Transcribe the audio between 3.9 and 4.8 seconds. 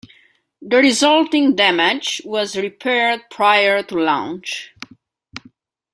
launch.